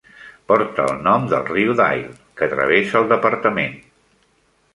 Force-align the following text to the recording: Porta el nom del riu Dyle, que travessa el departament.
Porta 0.51 0.85
el 0.93 1.03
nom 1.07 1.27
del 1.33 1.45
riu 1.49 1.75
Dyle, 1.81 2.09
que 2.41 2.49
travessa 2.55 2.99
el 3.03 3.13
departament. 3.13 3.79